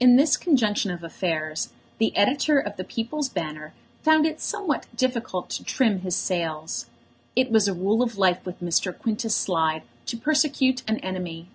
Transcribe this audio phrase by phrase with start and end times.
[0.00, 1.68] In this conjunction of affairs
[1.98, 6.86] the editor of The People's Banner found it somewhat difficult to trim his sails.
[7.36, 8.92] It was a rule of life with Mr.
[8.92, 11.46] Quintus Slide to persecute an enemy.